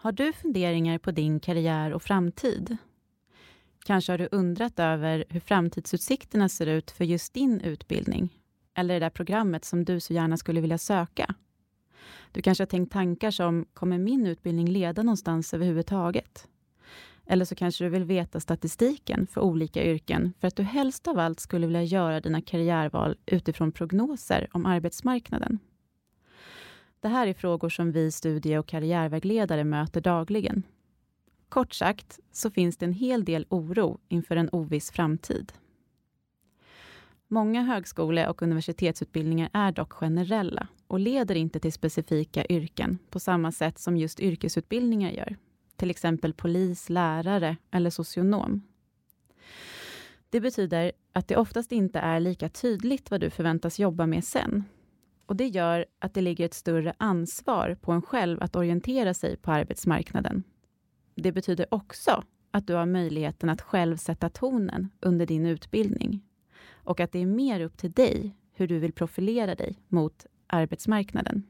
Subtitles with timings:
[0.00, 2.76] Har du funderingar på din karriär och framtid?
[3.84, 8.38] Kanske har du undrat över hur framtidsutsikterna ser ut för just din utbildning
[8.74, 11.34] eller det där programmet som du så gärna skulle vilja söka.
[12.32, 16.48] Du kanske har tänkt tankar som, kommer min utbildning leda någonstans överhuvudtaget?
[17.26, 21.18] Eller så kanske du vill veta statistiken för olika yrken för att du helst av
[21.18, 25.58] allt skulle vilja göra dina karriärval utifrån prognoser om arbetsmarknaden.
[27.00, 30.62] Det här är frågor som vi studie och karriärvägledare möter dagligen.
[31.48, 35.52] Kort sagt så finns det en hel del oro inför en oviss framtid.
[37.28, 43.52] Många högskole och universitetsutbildningar är dock generella och leder inte till specifika yrken på samma
[43.52, 45.36] sätt som just yrkesutbildningar gör.
[45.76, 48.62] Till exempel polis, lärare eller socionom.
[50.30, 54.64] Det betyder att det oftast inte är lika tydligt vad du förväntas jobba med sen.
[55.28, 59.36] Och Det gör att det ligger ett större ansvar på en själv att orientera sig
[59.36, 60.42] på arbetsmarknaden.
[61.14, 66.20] Det betyder också att du har möjligheten att själv sätta tonen under din utbildning
[66.72, 71.42] och att det är mer upp till dig hur du vill profilera dig mot arbetsmarknaden.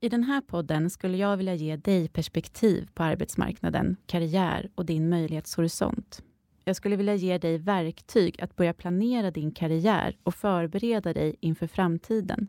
[0.00, 5.08] I den här podden skulle jag vilja ge dig perspektiv på arbetsmarknaden, karriär och din
[5.08, 6.22] möjlighetshorisont.
[6.64, 11.66] Jag skulle vilja ge dig verktyg att börja planera din karriär och förbereda dig inför
[11.66, 12.48] framtiden.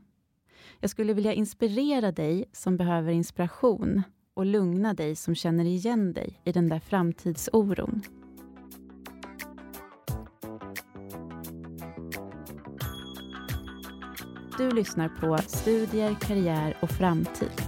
[0.80, 4.04] Jag skulle vilja inspirera dig som behöver inspiration
[4.34, 8.02] och lugna dig som känner igen dig i den där framtidsoron.
[14.58, 17.62] Du lyssnar på Studier, karriär och framtid.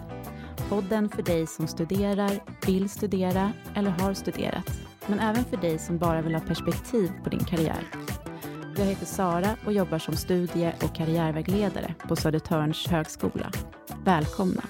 [0.69, 4.82] Podden för dig som studerar, vill studera eller har studerat.
[5.07, 7.87] Men även för dig som bara vill ha perspektiv på din karriär.
[8.77, 13.51] Jag heter Sara och jobbar som studie och karriärvägledare på Södertörns högskola.
[14.05, 14.63] Välkomna!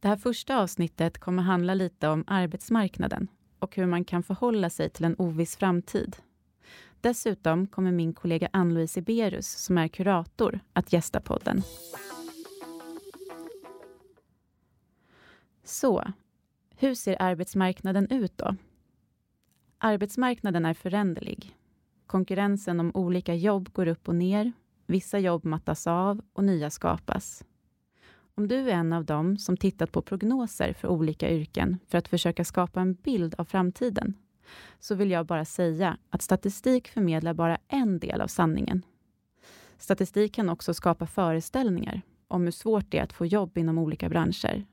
[0.00, 4.90] Det här första avsnittet kommer handla lite om arbetsmarknaden och hur man kan förhålla sig
[4.90, 6.16] till en oviss framtid.
[7.00, 11.62] Dessutom kommer min kollega Ann-Louise Berus, som är kurator, att gästa podden.
[15.68, 16.12] Så,
[16.76, 18.56] hur ser arbetsmarknaden ut då?
[19.78, 21.56] Arbetsmarknaden är föränderlig.
[22.06, 24.52] Konkurrensen om olika jobb går upp och ner.
[24.86, 27.44] Vissa jobb mattas av och nya skapas.
[28.34, 32.08] Om du är en av dem som tittat på prognoser för olika yrken för att
[32.08, 34.14] försöka skapa en bild av framtiden,
[34.78, 38.82] så vill jag bara säga att statistik förmedlar bara en del av sanningen.
[39.78, 44.08] Statistik kan också skapa föreställningar om hur svårt det är att få jobb inom olika
[44.08, 44.66] branscher.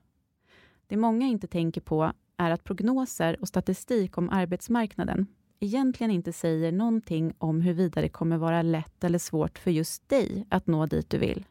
[0.88, 5.28] Det många inte tänker på är att prognoser och statistik om arbetsmarknaden
[5.60, 10.46] egentligen inte säger någonting om huruvida det kommer vara lätt eller svårt för just dig
[10.50, 11.46] att nå dit du vill.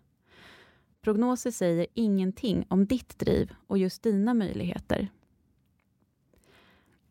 [1.00, 5.08] Prognoser säger ingenting om ditt driv och just dina möjligheter.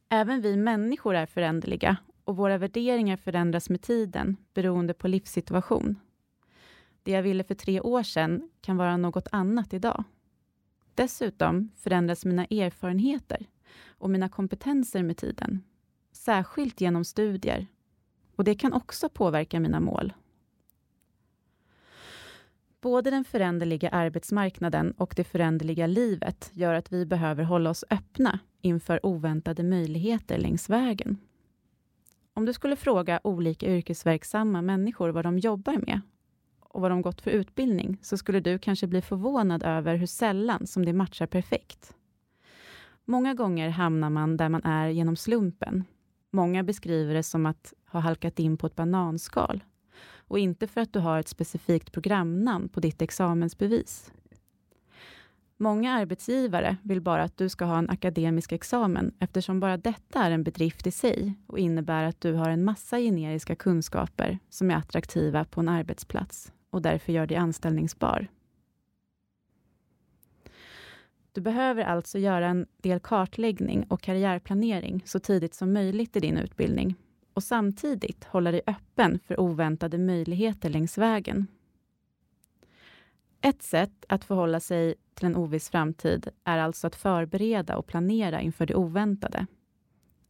[0.10, 6.00] Även vi människor är föränderliga och våra värderingar förändras med tiden beroende på livssituation.
[7.04, 10.04] Det jag ville för tre år sedan kan vara något annat idag.
[10.96, 13.46] Dessutom förändras mina erfarenheter
[13.88, 15.64] och mina kompetenser med tiden,
[16.12, 17.68] särskilt genom studier.
[18.36, 20.14] Och det kan också påverka mina mål.
[22.82, 28.40] Både den föränderliga arbetsmarknaden och det föränderliga livet gör att vi behöver hålla oss öppna
[28.62, 31.18] inför oväntade möjligheter längs vägen.
[32.34, 36.02] Om du skulle fråga olika yrkesverksamma människor vad de jobbar med
[36.74, 40.68] och vad de gått för utbildning, så skulle du kanske bli förvånad över hur sällan
[40.68, 41.94] som det matchar perfekt.
[43.06, 45.84] Många gånger hamnar man där man är genom slumpen.
[46.32, 49.64] Många beskriver det som att ha halkat in på ett bananskal
[50.16, 54.12] och inte för att du har ett specifikt programnamn på ditt examensbevis.
[55.58, 60.32] Många arbetsgivare vill bara att du ska ha en akademisk examen eftersom bara detta är
[60.32, 64.76] en bedrift i sig och innebär att du har en massa generiska kunskaper som är
[64.76, 68.28] attraktiva på en arbetsplats och därför gör dig anställningsbar.
[71.32, 76.38] Du behöver alltså göra en del kartläggning och karriärplanering så tidigt som möjligt i din
[76.38, 76.96] utbildning
[77.34, 81.48] och samtidigt hålla dig öppen för oväntade möjligheter längs vägen.
[83.42, 88.42] Ett sätt att förhålla sig till en oviss framtid är alltså att förbereda och planera
[88.42, 89.46] inför det oväntade.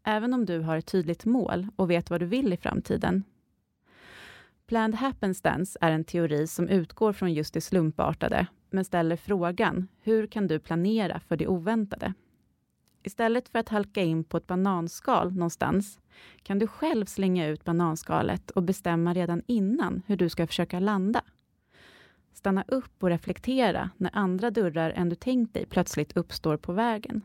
[0.03, 3.23] Även om du har ett tydligt mål och vet vad du vill i framtiden.
[4.73, 10.27] Planned happenstance är en teori som utgår från just det slumpartade, men ställer frågan, hur
[10.27, 12.13] kan du planera för det oväntade?
[13.03, 15.99] Istället för att halka in på ett bananskal någonstans,
[16.43, 21.21] kan du själv slänga ut bananskalet och bestämma redan innan hur du ska försöka landa.
[22.33, 27.21] stanna upp och reflektera när andra dörrar än du tänkt dig plötsligt uppstår på vägen?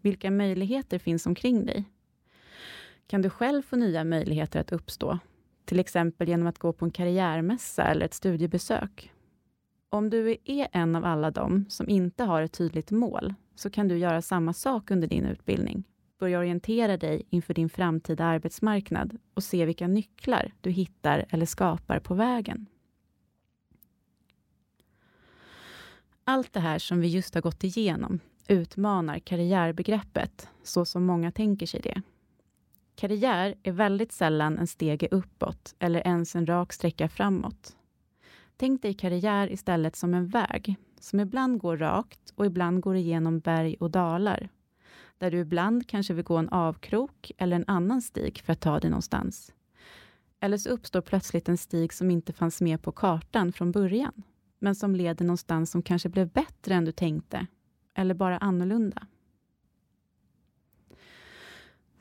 [0.00, 1.84] Vilka möjligheter finns omkring dig?
[3.06, 5.18] Kan du själv få nya möjligheter att uppstå?
[5.64, 9.12] Till exempel genom att gå på en karriärmässa eller ett studiebesök.
[9.88, 13.88] Om du är en av alla dem som inte har ett tydligt mål, så kan
[13.88, 15.84] du göra samma sak under din utbildning.
[16.18, 21.98] Börja orientera dig inför din framtida arbetsmarknad och se vilka nycklar du hittar eller skapar
[22.00, 22.66] på vägen.
[26.24, 31.66] Allt det här som vi just har gått igenom utmanar karriärbegreppet, så som många tänker
[31.66, 32.02] sig det.
[33.02, 37.76] Karriär är väldigt sällan en stege uppåt eller ens en rak sträcka framåt.
[38.56, 43.40] Tänk dig karriär istället som en väg som ibland går rakt och ibland går igenom
[43.40, 44.48] berg och dalar.
[45.18, 48.80] Där du ibland kanske vill gå en avkrok eller en annan stig för att ta
[48.80, 49.52] dig någonstans.
[50.40, 54.22] Eller så uppstår plötsligt en stig som inte fanns med på kartan från början,
[54.58, 57.46] men som leder någonstans som kanske blev bättre än du tänkte,
[57.94, 59.06] eller bara annorlunda.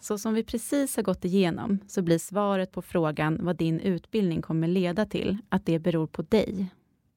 [0.02, 4.42] Så som vi precis har gått igenom så blir svaret på frågan vad din utbildning
[4.42, 6.68] kommer leda till att det beror på dig.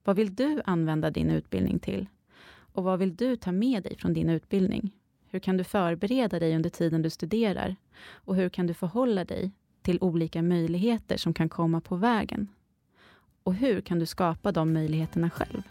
[0.03, 2.07] Vad vill du använda din utbildning till?
[2.55, 4.91] Och vad vill du ta med dig från din utbildning?
[5.29, 7.75] Hur kan du förbereda dig under tiden du studerar?
[8.09, 9.51] Och hur kan du förhålla dig
[9.81, 12.47] till olika möjligheter som kan komma på vägen?
[13.43, 15.61] Och hur kan du skapa de möjligheterna själv?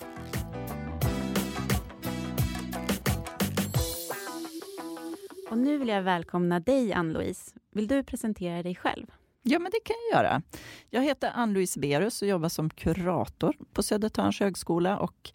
[5.55, 7.53] Och nu vill jag välkomna dig, Ann-Louise.
[7.71, 9.07] Vill du presentera dig själv?
[9.43, 10.43] Ja, men det kan jag göra.
[10.91, 15.33] Jag heter Ann-Louise Berus och jobbar som kurator på Södertörns högskola och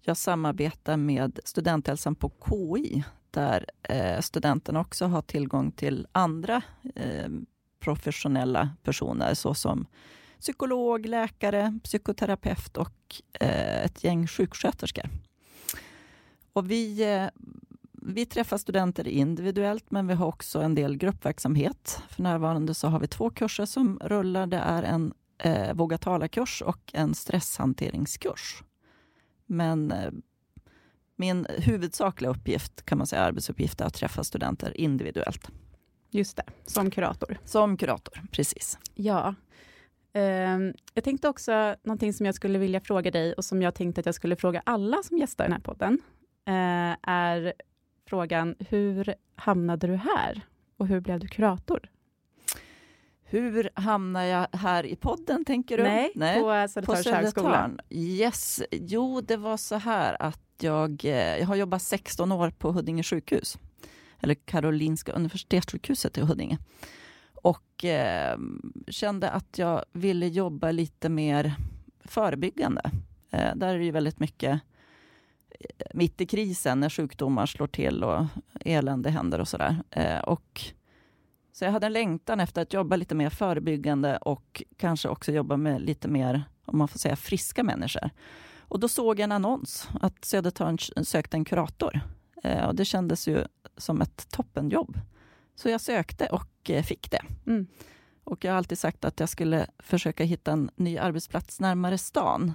[0.00, 6.62] jag samarbetar med Studenthälsan på KI där eh, studenterna också har tillgång till andra
[6.94, 7.28] eh,
[7.80, 9.86] professionella personer såsom
[10.40, 15.08] psykolog, läkare, psykoterapeut och eh, ett gäng sjuksköterskor.
[16.52, 17.28] Och vi eh,
[18.04, 22.02] vi träffar studenter individuellt, men vi har också en del gruppverksamhet.
[22.08, 24.46] För närvarande så har vi två kurser som rullar.
[24.46, 28.62] Det är en eh, Våga tala-kurs och en stresshanteringskurs.
[29.46, 30.10] Men eh,
[31.16, 35.50] min huvudsakliga uppgift, kan man säga, arbetsuppgift är att träffa studenter individuellt.
[36.10, 37.38] Just det, som kurator.
[37.44, 38.78] Som kurator, precis.
[38.94, 39.34] Ja.
[40.16, 44.00] Uh, jag tänkte också, någonting som jag skulle vilja fråga dig och som jag tänkte
[44.00, 45.92] att jag skulle fråga alla som gästar den här podden,
[46.48, 47.52] uh, är
[48.12, 50.40] frågan, hur hamnade du här?
[50.76, 51.90] Och hur blev du kurator?
[53.24, 55.82] Hur hamnade jag här i podden, tänker du?
[55.82, 56.40] Nej, Nej.
[56.40, 57.70] på Södertörns högskola.
[57.90, 62.72] Yes, jo, det var så här att jag, eh, jag har jobbat 16 år på
[62.72, 63.58] Huddinge sjukhus,
[64.20, 66.58] eller Karolinska universitetssjukhuset i Huddinge.
[67.34, 68.38] Och eh,
[68.88, 71.54] kände att jag ville jobba lite mer
[72.04, 72.90] förebyggande.
[73.30, 74.60] Eh, där är det ju väldigt mycket
[75.94, 78.24] mitt i krisen när sjukdomar slår till och
[78.60, 79.82] elände händer och sådär.
[79.90, 80.62] Eh, och
[81.52, 85.56] så jag hade en längtan efter att jobba lite mer förebyggande och kanske också jobba
[85.56, 88.10] med lite mer, om man får säga, friska människor.
[88.58, 92.00] Och då såg jag en annons att Södertörn sökte en kurator.
[92.42, 93.44] Eh, och det kändes ju
[93.76, 95.00] som ett toppenjobb.
[95.54, 97.22] Så jag sökte och eh, fick det.
[97.46, 97.66] Mm.
[98.24, 102.54] Och jag har alltid sagt att jag skulle försöka hitta en ny arbetsplats närmare stan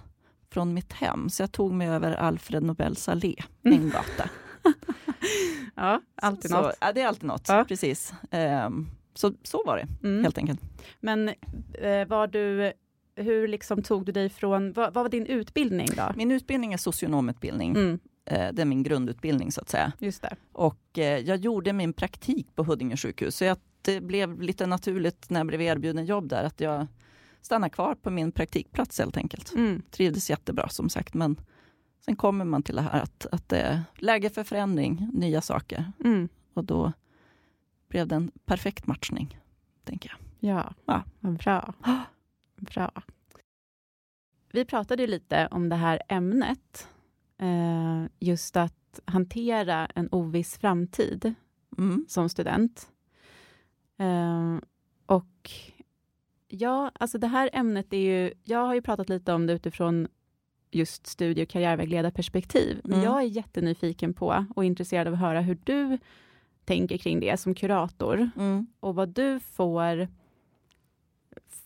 [0.53, 1.29] från mitt hem.
[1.29, 3.79] Så jag tog mig över Alfred Nobels allé, mm.
[3.79, 4.29] en gata.
[5.75, 6.75] ja, alltid så, något.
[6.81, 7.65] ja, det är alltid något, ja.
[7.67, 8.13] precis.
[8.31, 10.23] Um, så, så var det, mm.
[10.23, 10.61] helt enkelt.
[10.99, 11.29] Men
[11.73, 12.73] eh, var du,
[13.15, 16.11] hur liksom tog du dig från, vad, vad, var din utbildning då?
[16.15, 17.71] Min utbildning är socionomutbildning.
[17.71, 17.99] Mm.
[18.25, 19.91] Eh, det är min grundutbildning så att säga.
[19.99, 20.35] Just det.
[20.51, 25.29] Och eh, jag gjorde min praktik på Huddinge sjukhus, så jag, det blev lite naturligt
[25.29, 26.87] när jag blev erbjuden jobb där, att jag
[27.41, 29.53] stanna kvar på min praktikplats helt enkelt.
[29.55, 29.81] Mm.
[29.91, 31.35] Trivdes jättebra som sagt, men
[32.05, 35.91] sen kommer man till det här att, att det är läge för förändring, nya saker.
[36.03, 36.29] Mm.
[36.53, 36.93] Och då
[37.87, 39.39] blev det en perfekt matchning,
[39.83, 40.49] tänker jag.
[40.49, 41.03] Ja, ja.
[41.19, 41.73] bra.
[42.55, 42.91] bra.
[44.51, 46.87] Vi pratade lite om det här ämnet,
[47.37, 51.33] eh, just att hantera en oviss framtid
[51.77, 52.05] mm.
[52.07, 52.87] som student.
[53.97, 54.57] Eh,
[55.05, 55.51] och
[56.47, 60.07] Ja, alltså det här ämnet är ju, jag har ju pratat lite om det utifrån
[60.71, 63.05] just studie och karriärvägledarperspektiv, men mm.
[63.05, 65.97] jag är jättenyfiken på och intresserad av att höra hur du
[66.65, 68.67] tänker kring det som kurator mm.
[68.79, 70.07] och vad du får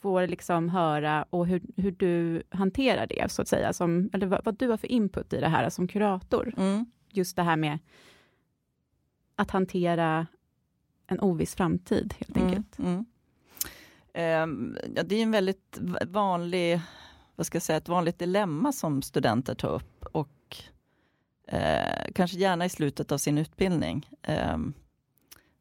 [0.01, 4.45] får liksom höra och hur, hur du hanterar det, så att säga, som, eller vad,
[4.45, 6.53] vad du har för input i det här som kurator.
[6.57, 6.85] Mm.
[7.09, 7.79] Just det här med
[9.35, 10.27] att hantera
[11.07, 12.79] en oviss framtid, helt mm, enkelt.
[12.79, 13.05] Mm.
[14.13, 16.82] Um, ja, det är en väldigt vanlig
[17.41, 20.56] vad ska jag säga, ett vanligt dilemma som studenter tar upp och
[21.48, 24.10] eh, kanske gärna i slutet av sin utbildning.
[24.22, 24.58] Eh,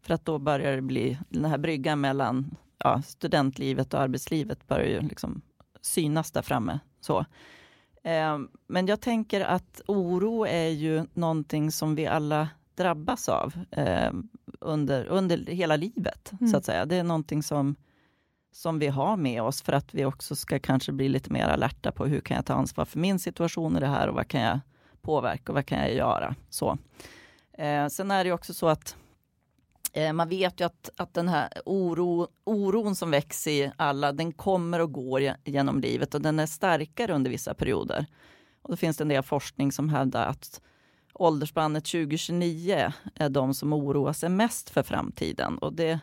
[0.03, 4.87] för att då börjar det bli, den här bryggan mellan ja, studentlivet och arbetslivet börjar
[4.87, 5.43] ju liksom
[5.81, 6.81] synas där framme.
[7.01, 7.19] Så.
[8.03, 14.13] Eh, men jag tänker att oro är ju någonting som vi alla drabbas av eh,
[14.61, 16.51] under, under hela livet, mm.
[16.51, 16.87] så att säga.
[16.87, 17.77] Det är någonting som,
[18.53, 21.93] som vi har med oss för att vi också ska kanske bli lite mer alerta
[21.93, 24.41] på hur kan jag ta ansvar för min situation i det här och vad kan
[24.41, 24.61] jag
[25.03, 26.35] påverka och vad kan jag göra?
[26.51, 26.79] Så.
[27.53, 28.97] Eh, sen är det också så att
[29.93, 34.33] eh, man vet ju att, att den här oro, oron som växer i alla, den
[34.33, 38.07] kommer och går genom livet och den är starkare under vissa perioder.
[38.63, 40.61] Och då finns det en del forskning som hävdar att
[41.15, 45.59] åldersspannet 2029 är de som oroar sig mest för framtiden.
[45.59, 46.01] Och det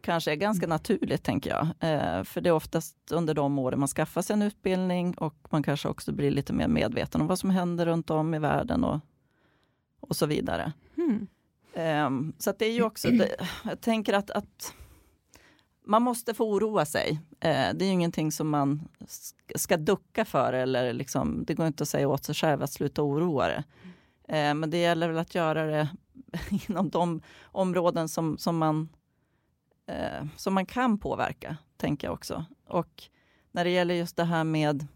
[0.00, 0.74] kanske är ganska mm.
[0.74, 1.66] naturligt, tänker jag.
[1.80, 5.62] Eh, för det är oftast under de åren man skaffar sig en utbildning och man
[5.62, 9.00] kanske också blir lite mer medveten om vad som händer runt om i världen och,
[10.00, 10.72] och så vidare.
[10.96, 11.26] Mm.
[11.72, 14.74] Eh, så det är ju också, det, jag tänker att, att
[15.88, 17.20] man måste få oroa sig.
[17.40, 18.88] Eh, det är ju ingenting som man
[19.54, 23.02] ska ducka för eller liksom, det går inte att säga åt sig själv att sluta
[23.02, 23.64] oroa det.
[24.28, 25.88] Eh, men det gäller väl att göra det
[26.68, 28.88] inom de områden som, som, man,
[29.88, 32.44] eh, som man kan påverka, tänker jag också.
[32.66, 33.02] Och
[33.52, 34.86] när det gäller just det här med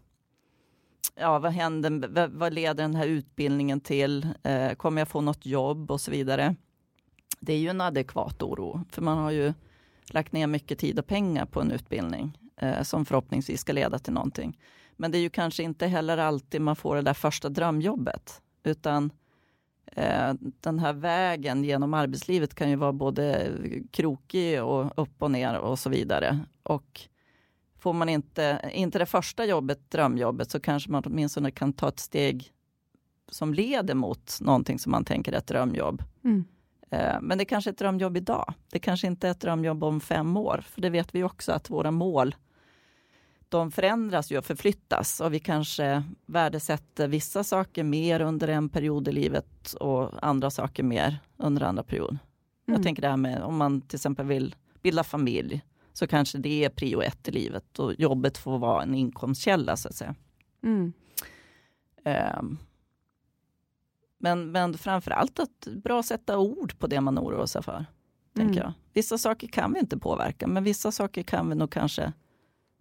[1.15, 4.27] ja, vad händer, vad leder den här utbildningen till?
[4.43, 6.55] Eh, kommer jag få något jobb och så vidare?
[7.39, 9.53] Det är ju en adekvat oro, för man har ju
[10.09, 14.13] lagt ner mycket tid och pengar på en utbildning eh, som förhoppningsvis ska leda till
[14.13, 14.59] någonting.
[14.95, 19.03] Men det är ju kanske inte heller alltid man får det där första drömjobbet, utan
[19.05, 19.11] Eh,
[20.61, 23.51] den här vägen genom arbetslivet kan ju vara både
[23.91, 26.39] krokig och upp och ner och så vidare.
[26.63, 27.01] Och
[27.79, 31.99] får man inte, inte det första jobbet, drömjobbet, så kanske man åtminstone kan ta ett
[31.99, 32.51] steg
[33.31, 36.03] som leder mot någonting som man tänker är ett drömjobb.
[36.23, 36.45] Mm.
[36.89, 38.53] Eh, men det kanske är ett drömjobb idag.
[38.71, 41.69] Det kanske inte är ett drömjobb om fem år, för det vet vi också att
[41.69, 42.35] våra mål
[43.53, 49.07] de förändras ju och förflyttas och vi kanske värdesätter vissa saker mer under en period
[49.07, 52.09] i livet och andra saker mer under andra period.
[52.09, 52.19] Mm.
[52.65, 55.61] Jag tänker det här med om man till exempel vill bilda familj
[55.93, 59.87] så kanske det är prio ett i livet och jobbet får vara en inkomstkälla så
[59.87, 60.15] att säga.
[60.63, 60.93] Mm.
[62.39, 62.57] Um,
[64.17, 67.85] men, men framförallt att bra sätta ord på det man oroar sig för.
[68.35, 68.63] Tänker mm.
[68.63, 68.73] jag.
[68.93, 72.13] Vissa saker kan vi inte påverka men vissa saker kan vi nog kanske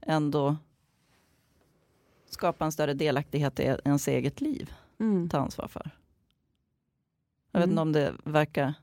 [0.02, 0.56] ändå
[2.26, 4.72] skapa en större delaktighet i ens eget liv.
[5.00, 5.28] Mm.
[5.28, 5.90] Ta ansvar för.
[7.52, 7.72] Jag vet mm.
[7.72, 8.74] inte om det verkar,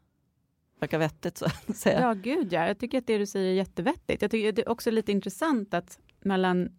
[0.79, 2.01] verkar vettigt så att säga.
[2.01, 2.67] Ja, gud ja.
[2.67, 4.21] Jag tycker att det du säger är jättevettigt.
[4.21, 6.69] Jag tycker det är också lite intressant att mellan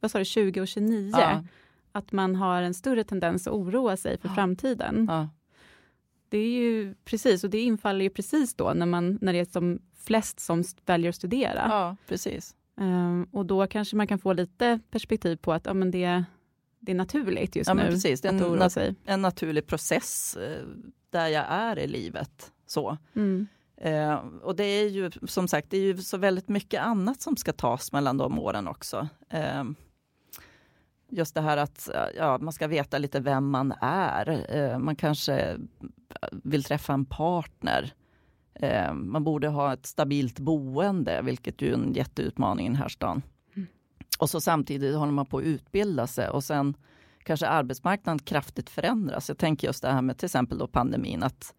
[0.00, 1.44] vad sa du, 20 och 29, ja.
[1.92, 4.34] att man har en större tendens att oroa sig för ja.
[4.34, 5.06] framtiden.
[5.08, 5.28] Ja.
[6.28, 9.44] Det är ju precis, och det infaller ju precis då när, man, när det är
[9.44, 11.66] som flest som väljer att studera.
[11.68, 12.54] Ja, precis.
[12.80, 16.24] Um, och då kanske man kan få lite perspektiv på att ja, men det,
[16.80, 18.20] det är naturligt just ja, nu precis.
[18.20, 18.94] Det är en, nat sig.
[19.04, 20.66] en naturlig process eh,
[21.10, 22.52] där jag är i livet.
[22.66, 22.96] så.
[23.16, 23.46] Mm.
[23.76, 27.36] Eh, och det är ju som sagt, det är ju så väldigt mycket annat som
[27.36, 29.08] ska tas mellan de åren också.
[29.30, 29.64] Eh,
[31.08, 34.56] just det här att ja, man ska veta lite vem man är.
[34.56, 35.58] Eh, man kanske
[36.32, 37.92] vill träffa en partner.
[38.58, 42.88] Eh, man borde ha ett stabilt boende, vilket ju är en jätteutmaning i den här
[42.88, 43.22] stan.
[43.56, 43.68] Mm.
[44.18, 46.74] Och så samtidigt håller man på att utbilda sig och sen
[47.22, 49.28] kanske arbetsmarknaden kraftigt förändras.
[49.28, 51.54] Jag tänker just det här med till exempel då pandemin, att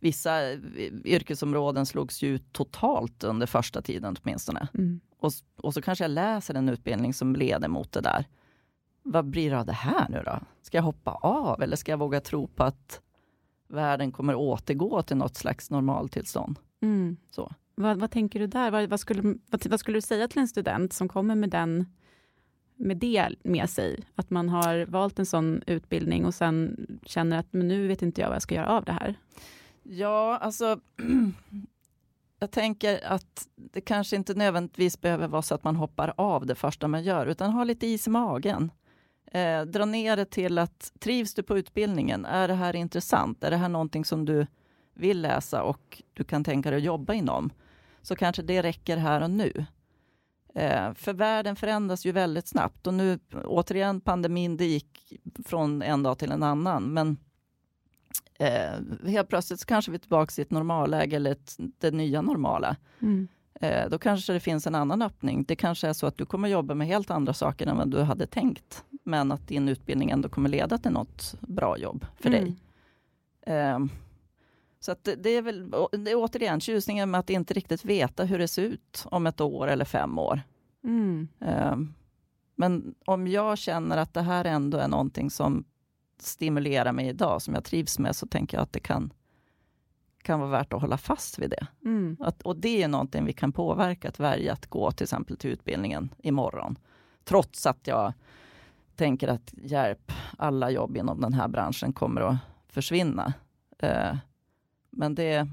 [0.00, 0.52] vissa
[1.04, 4.68] yrkesområden slogs ju ut totalt under första tiden åtminstone.
[4.74, 5.00] Mm.
[5.18, 8.26] Och, och så kanske jag läser en utbildning som leder mot det där.
[9.02, 10.40] Vad blir det av det här nu då?
[10.62, 13.00] Ska jag hoppa av eller ska jag våga tro på att
[13.72, 16.58] världen kommer återgå till något slags normaltillstånd.
[16.82, 17.16] Mm.
[17.30, 17.52] Så.
[17.74, 18.70] Vad, vad, tänker du där?
[18.70, 21.86] Vad, vad, skulle, vad, vad, skulle du säga till en student som kommer med, den,
[22.76, 24.04] med det med sig?
[24.14, 28.20] Att man har valt en sån utbildning och sen känner att men nu vet inte
[28.20, 29.18] jag vad jag ska göra av det här.
[29.82, 30.80] Ja, alltså
[32.38, 36.54] jag tänker att det kanske inte nödvändigtvis behöver vara så att man hoppar av det
[36.54, 38.70] första man gör, utan ha lite is i magen.
[39.34, 42.24] Eh, dra ner det till att trivs du på utbildningen?
[42.24, 43.44] Är det här intressant?
[43.44, 44.46] Är det här någonting som du
[44.94, 47.50] vill läsa och du kan tänka dig att jobba inom?
[48.02, 49.66] Så kanske det räcker här och nu.
[50.54, 55.12] Eh, för världen förändras ju väldigt snabbt och nu återigen pandemin, det gick
[55.44, 56.82] från en dag till en annan.
[56.82, 57.16] Men
[58.38, 62.22] eh, helt plötsligt så kanske vi är tillbaka i ett normalläge eller ett, det nya
[62.22, 62.76] normala.
[63.02, 63.28] Mm.
[63.54, 65.44] Eh, då kanske det finns en annan öppning.
[65.44, 68.02] Det kanske är så att du kommer jobba med helt andra saker än vad du
[68.02, 68.84] hade tänkt.
[69.04, 72.44] Men att din utbildning ändå kommer leda till något bra jobb för Mm.
[72.44, 72.56] dig.
[73.56, 73.78] Eh,
[74.80, 78.24] så att det, det är väl det är återigen tjusningen med att inte riktigt veta
[78.24, 80.40] hur det ser ut om ett år eller fem år.
[80.84, 81.28] Mm.
[81.40, 81.76] Eh,
[82.54, 85.64] men om jag känner att det här ändå är någonting som
[86.18, 89.12] stimulerar mig idag, som jag trivs med, så tänker jag att det kan,
[90.22, 91.66] kan vara värt att hålla fast vid det.
[91.84, 92.16] Mm.
[92.20, 95.50] Att, och det är någonting vi kan påverka, att välja att gå till exempel till
[95.50, 96.78] utbildningen imorgon.
[97.24, 98.12] Trots att jag
[99.02, 102.36] tänker att hjälp, alla jobb inom den här branschen kommer att
[102.68, 103.32] försvinna.
[103.78, 104.16] Eh,
[104.90, 105.48] men det,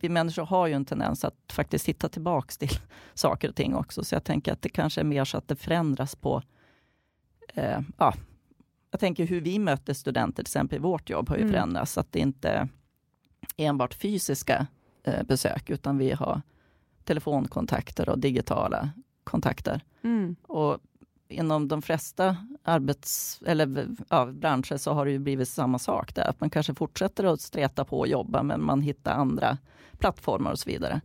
[0.00, 2.70] vi människor har ju en tendens att faktiskt hitta tillbaks till
[3.14, 4.04] saker och ting också.
[4.04, 6.42] Så jag tänker att det kanske är mer så att det förändras på
[7.54, 8.14] eh, ja,
[8.90, 11.52] jag tänker hur vi möter studenter, till exempel i vårt jobb, har ju Mm.
[11.52, 11.98] förändrats.
[11.98, 12.68] Att det inte är
[13.56, 14.66] enbart fysiska
[15.02, 16.42] eh, besök, utan vi har
[17.04, 18.90] telefonkontakter och digitala
[19.24, 19.80] kontakter.
[20.02, 20.36] Mm.
[20.42, 20.78] Och
[21.30, 26.24] inom de flesta arbets, eller, ja, branscher så har det ju blivit samma sak där.
[26.28, 29.58] Att man kanske fortsätter att streta på och jobba, men man hittar andra
[29.98, 31.00] plattformar och så vidare.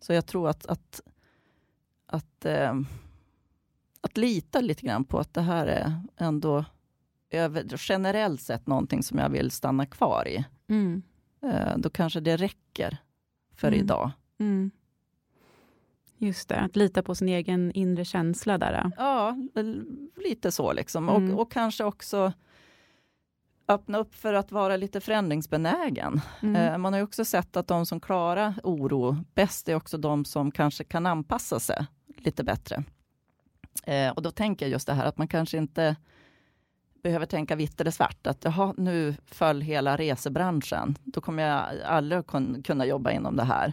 [0.00, 1.00] Så jag tror att, att,
[2.06, 2.74] att, eh,
[4.00, 6.64] att lita lite grann på att det här är ändå
[7.30, 10.44] över, generellt sett någonting som jag vill stanna kvar i.
[10.68, 11.02] Mm.
[11.42, 12.96] Eh, då kanske det räcker
[13.54, 13.80] för Mm.
[13.80, 14.10] idag.
[14.38, 14.70] Mm.
[16.18, 18.90] Just det, att lita på sin egen inre känsla där.
[18.96, 19.36] Ja,
[20.16, 21.08] lite så liksom.
[21.08, 21.34] Mm.
[21.34, 22.32] Och, och kanske också
[23.68, 26.20] öppna upp för att vara lite förändringsbenägen.
[26.42, 26.56] Mm.
[26.56, 30.24] Eh, man har ju också sett att de som klarar oro bäst är också de
[30.24, 31.86] som kanske kan anpassa sig
[32.18, 32.84] lite bättre.
[33.84, 35.96] Eh, och då tänker jag just det här att man kanske inte
[37.02, 38.26] behöver tänka vitt eller svart.
[38.26, 40.96] Att jaha, nu föll hela resebranschen.
[41.04, 43.72] Då kommer jag aldrig kun- kunna jobba inom det här.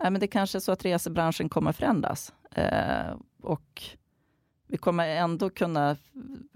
[0.00, 2.32] Nej, men det kanske är så att resebranschen kommer förändras.
[2.50, 3.82] Eh, och
[4.66, 5.96] vi kommer ändå kunna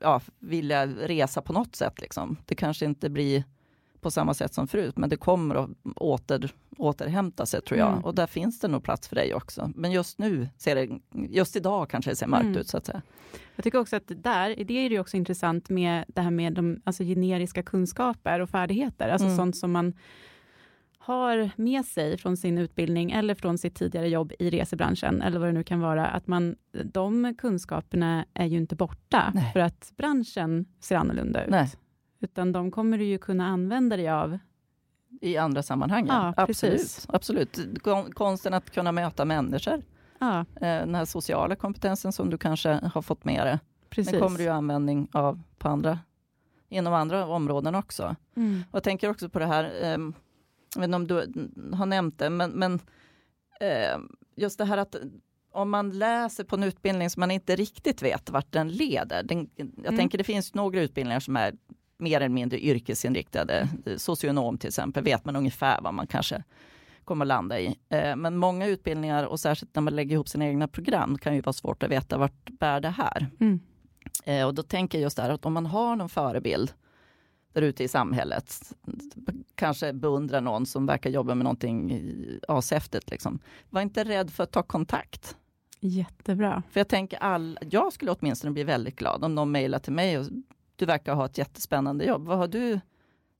[0.00, 2.00] ja, vilja resa på något sätt.
[2.00, 2.37] Liksom.
[2.47, 3.45] Det kanske inte blir
[4.00, 7.92] på samma sätt som förut, men det kommer att åter, återhämta sig tror jag.
[7.92, 8.05] Mm.
[8.05, 9.72] Och där finns det nog plats för dig också.
[9.74, 10.88] Men just nu ser det,
[11.29, 12.57] just idag kanske det ser mörkt Mm.
[12.57, 13.03] ut så att säga.
[13.57, 16.31] Jag tycker också att det där, det är det ju också intressant med det här
[16.31, 19.37] med de alltså generiska kunskaper och färdigheter, alltså Mm.
[19.37, 19.92] sånt som man
[21.09, 25.49] har med sig från sin utbildning eller från sitt tidigare jobb i resebranschen eller vad
[25.49, 29.53] det nu kan vara, att man, de kunskaperna är ju inte borta Nej.
[29.53, 31.51] för att branschen ser annorlunda ut.
[31.51, 31.71] Nej.
[32.21, 34.38] Utan de kommer du ju kunna använda dig av.
[35.21, 37.07] I andra sammanhang, Ja, absolut.
[37.09, 37.61] absolut.
[37.83, 39.83] Kon- Konsten att kunna möta människor,
[40.18, 43.59] Ja, eh, den här sociala kompetensen som du kanske har fått med dig,
[43.90, 44.12] precis.
[44.12, 45.99] den kommer du ju användning av på andra,
[46.68, 48.16] inom andra områden också.
[48.37, 48.62] Mm.
[48.71, 49.99] Och jag tänker också på det här, eh,
[50.74, 52.74] jag vet inte om du har nämnt det, men, men
[53.61, 53.98] eh,
[54.37, 54.96] just det här att
[55.52, 59.22] om man läser på en utbildning som man inte riktigt vet vart den leder.
[59.22, 59.96] Den, jag Mm.
[59.96, 61.54] tänker det finns några utbildningar som är
[61.98, 63.68] mer eller mindre yrkesinriktade.
[63.96, 66.42] Socionom till exempel vet man ungefär vad man kanske
[67.04, 67.76] kommer att landa i.
[67.88, 71.40] Eh, men många utbildningar och särskilt när man lägger ihop sina egna program kan ju
[71.40, 73.26] vara svårt att veta vart bär det här.
[73.40, 73.61] Mm.
[74.24, 76.72] Eh, och då tänker jag just där att om man har någon förebild
[77.61, 78.73] där ute i samhället,
[79.55, 82.03] kanske beundrar någon som verkar jobba med någonting
[82.49, 83.38] ashäftigt, liksom.
[83.71, 85.37] var inte rädd för att ta kontakt.
[85.81, 86.62] Jättebra.
[86.71, 90.18] För jag tänker, all, jag skulle åtminstone bli väldigt glad om någon mejlar till mig
[90.18, 90.27] och
[90.77, 92.27] du verkar ha ett jättespännande jobb.
[92.27, 92.81] Vad har du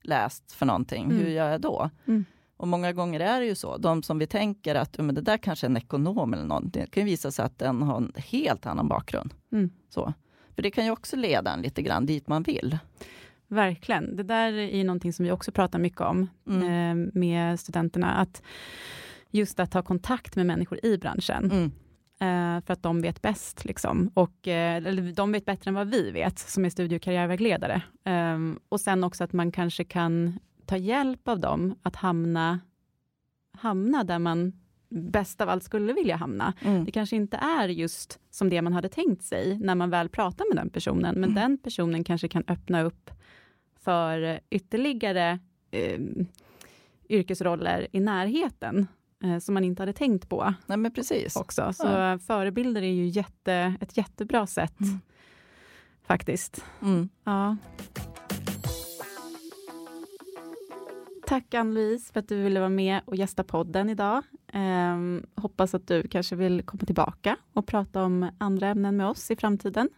[0.01, 1.03] läst för någonting?
[1.03, 1.17] Mm.
[1.17, 1.89] Hur gör jag då?
[2.05, 2.25] Mm.
[2.57, 5.37] Och många gånger är det ju så, de som vi tänker att men det där
[5.37, 8.13] kanske är en ekonom eller något, det kan ju visa sig att den har en
[8.15, 9.33] helt annan bakgrund.
[9.51, 9.69] Mm.
[9.89, 10.13] Så.
[10.55, 12.77] För det kan ju också leda en lite grann dit man vill.
[13.49, 14.15] Verkligen.
[14.15, 16.63] Det där är någonting som vi också pratar mycket om Mm.
[17.07, 18.13] eh, med studenterna.
[18.13, 18.41] Att
[19.31, 21.51] just att ha kontakt med människor i branschen.
[21.51, 21.71] Mm.
[22.21, 23.65] eh, för att de vet bäst.
[23.65, 24.11] Liksom.
[24.13, 24.83] Och, eh,
[25.13, 27.81] de vet bättre än vad vi vet, som är studie och karriärvägledare.
[28.05, 32.59] Ehm, och sen också att man kanske kan ta hjälp av dem att hamna,
[33.57, 34.53] hamna där man
[34.89, 36.53] bäst av allt skulle vilja hamna.
[36.61, 36.85] Mm.
[36.85, 40.45] Det kanske inte är just som det man hade tänkt sig när man väl pratar
[40.53, 41.35] med den personen, men Mm.
[41.35, 43.09] den personen kanske kan öppna upp
[43.79, 45.39] för ytterligare
[45.71, 45.99] eh,
[47.09, 48.87] yrkesroller i närheten,
[49.23, 51.35] eh, som man inte hade tänkt på Nej men precis.
[51.35, 51.73] också.
[51.73, 52.19] Så Ja.
[52.19, 54.99] förebilder är ju jätte, ett jättebra sätt, Mm.
[56.03, 56.65] faktiskt.
[56.81, 57.09] Mm.
[57.23, 57.57] Ja.
[61.27, 64.23] Tack Ann-Louise för att du ville vara med och gästa podden idag.
[64.53, 69.31] Ehm, hoppas att du kanske vill komma tillbaka och prata om andra ämnen med oss
[69.31, 69.89] i framtiden.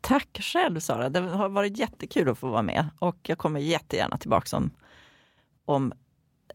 [0.00, 4.18] Tack själv Sara, det har varit jättekul att få vara med och jag kommer jättegärna
[4.18, 4.70] tillbaka om,
[5.64, 5.92] om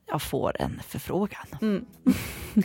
[0.05, 1.47] jag får en förfrågan.
[1.61, 1.85] Mm.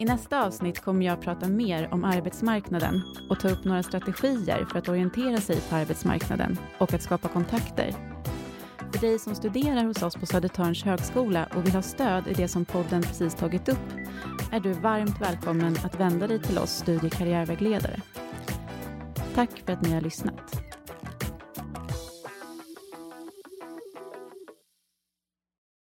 [0.00, 4.64] I nästa avsnitt kommer jag att prata mer om arbetsmarknaden och ta upp några strategier
[4.64, 8.07] för att orientera sig på arbetsmarknaden och att skapa kontakter.
[8.98, 12.48] För dig som studerar hos oss på Södertörns högskola och vill ha stöd i det
[12.48, 13.92] som podden precis tagit upp
[14.52, 18.00] är du varmt välkommen att vända dig till oss studie och karriärvägledare.
[19.34, 20.67] Tack för att ni har lyssnat.